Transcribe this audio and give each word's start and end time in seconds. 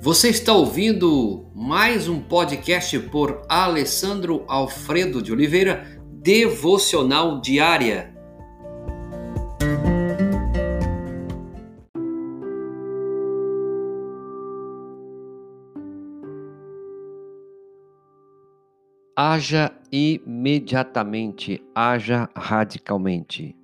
Você 0.00 0.28
está 0.28 0.52
ouvindo 0.52 1.50
mais 1.52 2.08
um 2.08 2.20
podcast 2.20 2.96
por 3.10 3.42
Alessandro 3.48 4.44
Alfredo 4.46 5.20
de 5.20 5.32
Oliveira, 5.32 6.00
Devocional 6.22 7.40
Diária. 7.40 8.14
Haja 19.16 19.76
imediatamente, 19.90 21.60
haja 21.74 22.30
radicalmente. 22.36 23.56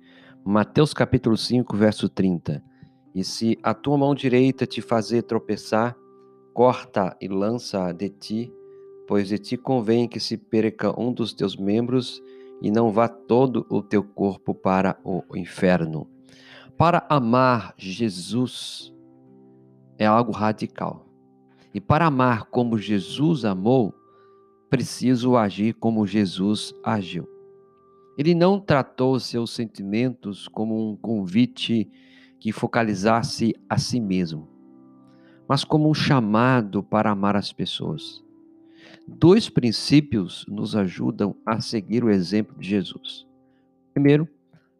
Mateus 0.43 0.93
capítulo 0.93 1.37
5, 1.37 1.77
verso 1.77 2.09
30. 2.09 2.61
E 3.15 3.23
se 3.23 3.57
a 3.63 3.73
tua 3.73 3.97
mão 3.97 4.13
direita 4.13 4.67
te 4.67 4.81
fazer 4.81 5.21
tropeçar, 5.23 5.95
corta 6.55 7.17
e 7.19 7.27
lança 7.27 7.91
de 7.91 8.07
ti, 8.07 8.53
pois 9.05 9.27
de 9.27 9.37
ti 9.37 9.57
convém 9.57 10.07
que 10.07 10.21
se 10.21 10.37
perca 10.37 10.97
um 10.97 11.11
dos 11.11 11.33
teus 11.33 11.57
membros 11.57 12.23
e 12.61 12.71
não 12.71 12.93
vá 12.93 13.09
todo 13.09 13.67
o 13.69 13.81
teu 13.81 14.01
corpo 14.01 14.55
para 14.55 14.97
o 15.03 15.21
inferno. 15.35 16.07
Para 16.77 17.05
amar 17.09 17.73
Jesus 17.77 18.93
é 19.97 20.05
algo 20.05 20.31
radical. 20.31 21.05
E 21.73 21.81
para 21.81 22.05
amar 22.05 22.45
como 22.45 22.77
Jesus 22.77 23.43
amou, 23.43 23.93
preciso 24.69 25.35
agir 25.35 25.73
como 25.73 26.07
Jesus 26.07 26.73
agiu. 26.81 27.27
Ele 28.17 28.33
não 28.33 28.61
tratou 28.61 29.19
seus 29.19 29.51
sentimentos 29.51 30.47
como 30.47 30.89
um 30.89 30.95
convite 30.95 31.91
que 32.39 32.53
focalizasse 32.53 33.53
a 33.69 33.77
si 33.77 33.99
mesmo, 33.99 34.54
mas 35.47 35.63
como 35.63 35.89
um 35.89 35.93
chamado 35.93 36.81
para 36.83 37.11
amar 37.11 37.35
as 37.35 37.51
pessoas. 37.51 38.23
Dois 39.07 39.49
princípios 39.49 40.45
nos 40.47 40.75
ajudam 40.75 41.35
a 41.45 41.61
seguir 41.61 42.03
o 42.03 42.09
exemplo 42.09 42.57
de 42.57 42.67
Jesus. 42.67 43.25
Primeiro, 43.93 44.27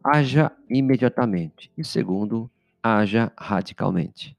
haja 0.04 0.52
imediatamente. 0.70 1.72
E 1.78 1.84
segundo, 1.84 2.50
haja 2.82 3.32
radicalmente. 3.38 4.38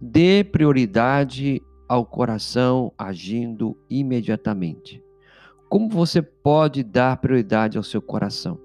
Dê 0.00 0.42
prioridade 0.42 1.62
ao 1.88 2.04
coração 2.04 2.92
agindo 2.96 3.76
imediatamente. 3.88 5.02
Como 5.68 5.88
você 5.88 6.22
pode 6.22 6.82
dar 6.82 7.16
prioridade 7.18 7.76
ao 7.76 7.84
seu 7.84 8.00
coração? 8.00 8.58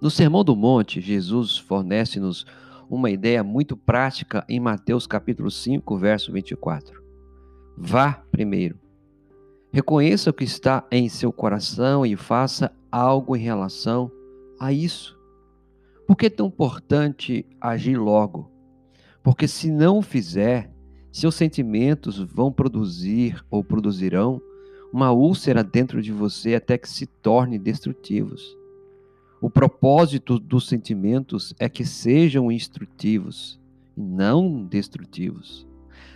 No 0.00 0.10
Sermão 0.10 0.44
do 0.44 0.54
Monte, 0.54 1.00
Jesus 1.00 1.56
fornece-nos 1.56 2.46
uma 2.88 3.10
ideia 3.10 3.42
muito 3.42 3.76
prática 3.76 4.44
em 4.48 4.60
Mateus 4.60 5.06
capítulo 5.06 5.50
5, 5.50 5.96
verso 5.96 6.32
24. 6.32 7.02
Vá 7.76 8.22
primeiro. 8.30 8.78
Reconheça 9.72 10.30
o 10.30 10.32
que 10.32 10.44
está 10.44 10.86
em 10.90 11.08
seu 11.08 11.32
coração 11.32 12.06
e 12.06 12.16
faça 12.16 12.72
algo 12.90 13.36
em 13.36 13.40
relação 13.40 14.10
a 14.58 14.72
isso. 14.72 15.18
Por 16.06 16.16
que 16.16 16.26
é 16.26 16.30
tão 16.30 16.46
importante 16.46 17.44
agir 17.60 17.98
logo? 17.98 18.50
Porque 19.22 19.48
se 19.48 19.70
não 19.70 20.00
fizer, 20.00 20.70
seus 21.12 21.34
sentimentos 21.34 22.18
vão 22.18 22.52
produzir 22.52 23.44
ou 23.50 23.64
produzirão 23.64 24.40
uma 24.92 25.12
úlcera 25.12 25.64
dentro 25.64 26.00
de 26.00 26.12
você 26.12 26.54
até 26.54 26.78
que 26.78 26.88
se 26.88 27.06
tornem 27.06 27.60
destrutivos. 27.60 28.56
O 29.40 29.50
propósito 29.50 30.38
dos 30.38 30.66
sentimentos 30.68 31.54
é 31.58 31.68
que 31.68 31.84
sejam 31.84 32.50
instrutivos 32.50 33.60
e 33.96 34.00
não 34.00 34.64
destrutivos. 34.64 35.66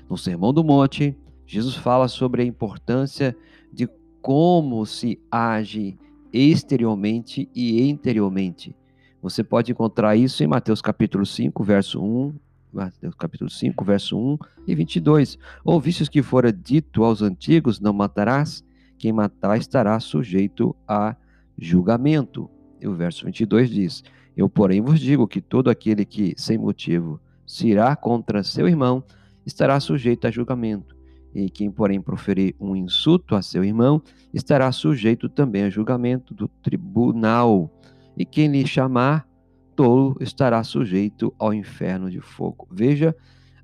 No 0.08 0.16
Sermão 0.16 0.52
do 0.52 0.64
Monte, 0.64 1.16
Jesus 1.46 1.74
fala 1.74 2.08
sobre 2.08 2.42
a 2.42 2.46
importância 2.46 3.36
de 3.72 3.88
como 4.22 4.84
se 4.86 5.20
age 5.30 5.98
exteriormente 6.32 7.48
e 7.54 7.88
interiormente. 7.88 8.74
Você 9.22 9.44
pode 9.44 9.72
encontrar 9.72 10.16
isso 10.16 10.42
em 10.42 10.46
Mateus 10.46 10.80
capítulo 10.80 11.26
5, 11.26 11.62
verso 11.62 12.02
1 12.02 12.34
Mateus 12.72 13.14
capítulo 13.14 13.50
5, 13.50 13.84
verso 13.84 14.16
1 14.16 14.38
e 14.66 14.74
22. 14.74 15.38
Ouvistes 15.64 16.08
que 16.08 16.22
fora 16.22 16.52
dito 16.52 17.02
aos 17.02 17.20
antigos, 17.20 17.80
não 17.80 17.92
matarás, 17.92 18.64
quem 18.96 19.12
matar 19.12 19.58
estará 19.58 19.98
sujeito 19.98 20.74
a 20.86 21.16
julgamento. 21.58 22.48
E 22.80 22.88
o 22.88 22.94
verso 22.94 23.24
22 23.24 23.70
diz, 23.70 24.04
eu 24.36 24.48
porém 24.48 24.80
vos 24.80 24.98
digo 24.98 25.28
que 25.28 25.40
todo 25.40 25.68
aquele 25.68 26.04
que, 26.04 26.34
sem 26.36 26.56
motivo, 26.56 27.20
se 27.46 27.68
irá 27.68 27.94
contra 27.94 28.42
seu 28.42 28.66
irmão, 28.68 29.04
estará 29.44 29.78
sujeito 29.80 30.26
a 30.26 30.30
julgamento. 30.30 30.96
E 31.34 31.48
quem, 31.48 31.70
porém, 31.70 32.00
proferir 32.00 32.54
um 32.58 32.74
insulto 32.74 33.34
a 33.34 33.42
seu 33.42 33.64
irmão, 33.64 34.02
estará 34.32 34.70
sujeito 34.72 35.28
também 35.28 35.64
a 35.64 35.70
julgamento 35.70 36.34
do 36.34 36.48
tribunal. 36.48 37.70
E 38.16 38.24
quem 38.24 38.48
lhe 38.48 38.66
chamar 38.66 39.28
tolo 39.76 40.16
estará 40.20 40.62
sujeito 40.64 41.32
ao 41.38 41.54
inferno 41.54 42.10
de 42.10 42.20
fogo. 42.20 42.66
Veja 42.70 43.14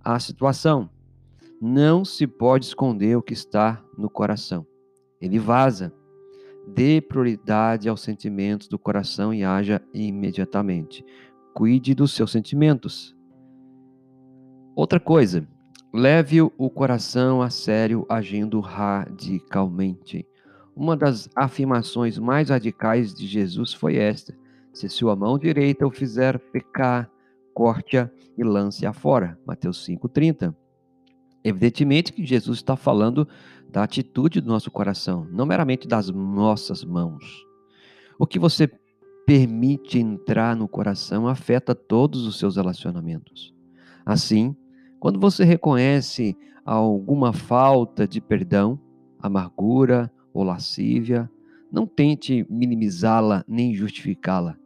a 0.03 0.19
situação. 0.19 0.89
Não 1.61 2.05
se 2.05 2.27
pode 2.27 2.67
esconder 2.67 3.17
o 3.17 3.23
que 3.23 3.33
está 3.33 3.83
no 3.99 4.09
coração. 4.11 4.67
Ele 5.21 5.39
vaza. 5.39 5.93
Dê 6.67 7.01
prioridade 7.01 7.89
aos 7.89 8.01
sentimentos 8.01 8.67
do 8.69 8.79
coração 8.79 9.33
e 9.33 9.45
haja 9.45 9.81
imediatamente. 9.95 11.05
Cuide 11.55 11.95
dos 11.95 12.13
seus 12.13 12.33
sentimentos. 12.33 13.17
Outra 14.75 15.01
coisa, 15.01 15.47
leve 15.93 16.43
o 16.43 16.71
coração 16.71 17.41
a 17.41 17.49
sério 17.49 18.05
agindo 18.09 18.61
radicalmente. 18.61 20.27
Uma 20.75 20.95
das 20.97 21.31
afirmações 21.35 22.19
mais 22.19 22.51
radicais 22.51 23.15
de 23.15 23.27
Jesus 23.27 23.73
foi 23.73 23.97
esta: 23.97 24.37
se 24.75 24.89
sua 24.89 25.17
mão 25.17 25.39
direita 25.39 25.87
o 25.87 25.91
fizer 25.91 26.39
pecar, 26.39 27.11
corte-a 27.55 28.11
e 28.37 28.45
lance-a 28.45 28.93
fora. 28.93 29.39
Mateus 29.47 29.87
5,30. 29.89 30.55
Evidentemente 31.47 32.13
que 32.13 32.27
Jesus 32.27 32.59
está 32.59 32.75
falando 32.75 33.29
da 33.71 33.85
atitude 33.85 34.41
do 34.41 34.49
nosso 34.49 34.69
coração, 34.69 35.29
não 35.31 35.47
meramente 35.47 35.87
das 35.87 36.11
nossas 36.11 36.83
mãos. 36.83 37.47
O 38.19 38.27
que 38.27 38.37
você 38.37 38.69
permite 39.25 39.97
entrar 40.01 40.57
no 40.57 40.67
coração 40.67 41.29
afeta 41.29 41.73
todos 41.73 42.27
os 42.27 42.37
seus 42.37 42.57
relacionamentos. 42.57 43.55
Assim, 44.05 44.57
quando 44.99 45.21
você 45.21 45.45
reconhece 45.45 46.37
alguma 46.65 47.33
falta 47.33 48.09
de 48.09 48.21
perdão, 48.21 48.77
amargura 49.21 50.13
ou 50.35 50.43
lascívia, 50.43 51.31
não 51.71 51.87
tente 51.87 52.45
minimizá-la 52.51 53.45
nem 53.47 53.73
justificá-la. 53.73 54.57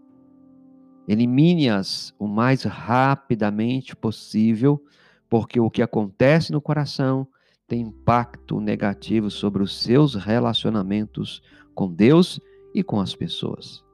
Elimine-as 1.06 2.14
o 2.18 2.26
mais 2.26 2.62
rapidamente 2.62 3.94
possível, 3.94 4.82
porque 5.30 5.60
o 5.60 5.70
que 5.70 5.80
acontece 5.80 6.50
no 6.50 6.60
coração 6.60 7.26
tem 7.68 7.82
impacto 7.82 8.60
negativo 8.60 9.30
sobre 9.30 9.62
os 9.62 9.80
seus 9.80 10.16
relacionamentos 10.16 11.40
com 11.72 11.88
Deus 11.90 12.40
e 12.74 12.82
com 12.82 13.00
as 13.00 13.14
pessoas. 13.14 13.84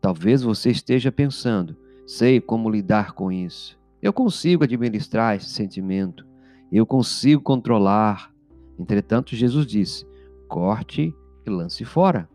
Talvez 0.00 0.42
você 0.42 0.70
esteja 0.70 1.10
pensando, 1.10 1.76
sei 2.06 2.40
como 2.40 2.70
lidar 2.70 3.12
com 3.12 3.32
isso. 3.32 3.76
Eu 4.00 4.12
consigo 4.12 4.62
administrar 4.62 5.34
esse 5.34 5.48
sentimento. 5.48 6.24
Eu 6.70 6.86
consigo 6.86 7.42
controlar. 7.42 8.32
Entretanto, 8.78 9.34
Jesus 9.34 9.66
disse: 9.66 10.06
corte 10.46 11.12
e 11.44 11.50
lance 11.50 11.84
fora. 11.84 12.28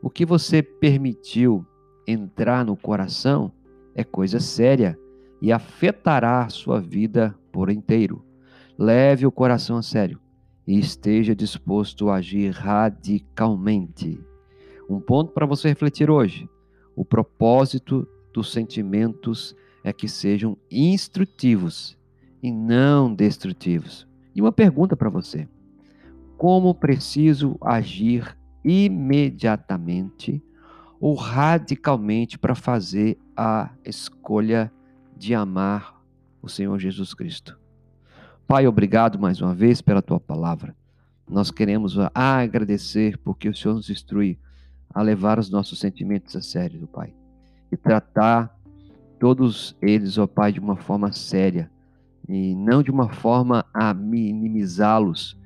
O 0.00 0.08
que 0.08 0.24
você 0.24 0.62
permitiu 0.62 1.66
entrar 2.06 2.64
no 2.64 2.74
coração 2.74 3.52
é 3.94 4.02
coisa 4.02 4.40
séria 4.40 4.98
e 5.42 5.52
afetará 5.52 6.48
sua 6.48 6.80
vida 6.80 7.36
por 7.52 7.70
inteiro. 7.70 8.24
Leve 8.78 9.26
o 9.26 9.30
coração 9.30 9.76
a 9.76 9.82
sério 9.82 10.18
e 10.66 10.78
esteja 10.78 11.34
disposto 11.34 12.08
a 12.08 12.16
agir 12.16 12.50
radicalmente. 12.50 14.18
Um 14.88 14.98
ponto 14.98 15.32
para 15.32 15.46
você 15.46 15.68
refletir 15.68 16.10
hoje: 16.10 16.48
o 16.96 17.04
propósito 17.04 18.08
dos 18.32 18.50
sentimentos 18.50 19.54
é 19.84 19.92
que 19.92 20.08
sejam 20.08 20.56
instrutivos 20.70 21.98
e 22.42 22.50
não 22.50 23.14
destrutivos. 23.14 24.08
E 24.34 24.40
uma 24.40 24.52
pergunta 24.52 24.96
para 24.96 25.10
você: 25.10 25.48
como 26.36 26.74
preciso 26.74 27.56
agir 27.60 28.36
imediatamente 28.64 30.42
ou 31.00 31.14
radicalmente 31.14 32.38
para 32.38 32.54
fazer 32.54 33.18
a 33.36 33.70
escolha 33.84 34.72
de 35.16 35.34
amar 35.34 36.01
o 36.42 36.48
Senhor 36.48 36.78
Jesus 36.78 37.14
Cristo. 37.14 37.56
Pai, 38.48 38.66
obrigado 38.66 39.18
mais 39.18 39.40
uma 39.40 39.54
vez 39.54 39.80
pela 39.80 40.02
tua 40.02 40.18
palavra. 40.18 40.76
Nós 41.30 41.50
queremos 41.50 41.96
agradecer 42.12 43.16
porque 43.18 43.48
o 43.48 43.54
Senhor 43.54 43.74
nos 43.74 43.88
instrui 43.88 44.38
a 44.92 45.00
levar 45.00 45.38
os 45.38 45.48
nossos 45.48 45.78
sentimentos 45.78 46.34
a 46.34 46.42
sério, 46.42 46.86
Pai, 46.88 47.14
e 47.70 47.76
tratar 47.76 48.54
todos 49.20 49.76
eles, 49.80 50.18
ó 50.18 50.26
Pai, 50.26 50.52
de 50.52 50.58
uma 50.60 50.76
forma 50.76 51.12
séria, 51.12 51.70
e 52.28 52.54
não 52.54 52.82
de 52.82 52.90
uma 52.90 53.08
forma 53.08 53.64
a 53.72 53.94
minimizá-los 53.94 55.38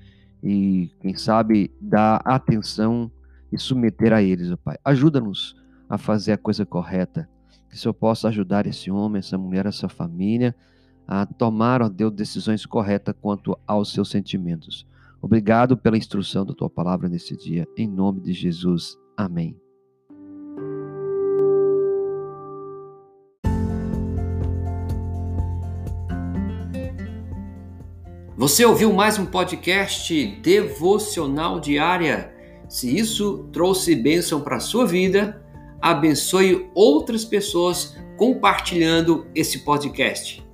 e, 0.42 0.90
quem 1.00 1.14
sabe, 1.14 1.70
dar 1.80 2.22
atenção 2.24 3.10
e 3.52 3.58
submeter 3.58 4.12
a 4.12 4.22
eles, 4.22 4.50
ó 4.50 4.56
Pai. 4.56 4.78
Ajuda-nos 4.84 5.54
a 5.88 5.98
fazer 5.98 6.32
a 6.32 6.38
coisa 6.38 6.64
correta, 6.64 7.28
que 7.68 7.76
o 7.76 7.78
Senhor 7.78 7.94
possa 7.94 8.28
ajudar 8.28 8.66
esse 8.66 8.90
homem, 8.90 9.18
essa 9.18 9.36
mulher, 9.36 9.66
essa 9.66 9.88
família 9.88 10.54
a 11.06 11.24
tomar, 11.24 11.82
ó 11.82 11.88
Deus, 11.88 12.12
decisões 12.12 12.66
corretas 12.66 13.14
quanto 13.20 13.58
aos 13.66 13.92
seus 13.92 14.10
sentimentos. 14.10 14.86
Obrigado 15.20 15.76
pela 15.76 15.96
instrução 15.96 16.44
da 16.44 16.54
tua 16.54 16.68
palavra 16.68 17.08
nesse 17.08 17.36
dia, 17.36 17.66
em 17.76 17.88
nome 17.88 18.20
de 18.20 18.32
Jesus. 18.32 18.96
Amém. 19.16 19.56
Você 28.36 28.66
ouviu 28.66 28.92
mais 28.92 29.18
um 29.18 29.24
podcast 29.24 30.26
devocional 30.42 31.58
diária? 31.58 32.34
Se 32.68 32.94
isso 32.94 33.48
trouxe 33.50 33.94
bênção 33.94 34.42
para 34.42 34.56
a 34.56 34.60
sua 34.60 34.86
vida, 34.86 35.42
abençoe 35.80 36.70
outras 36.74 37.24
pessoas 37.24 37.96
compartilhando 38.18 39.26
esse 39.34 39.60
podcast. 39.60 40.45